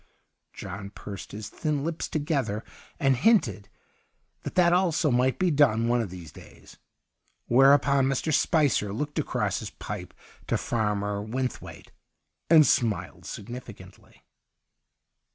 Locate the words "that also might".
4.55-5.37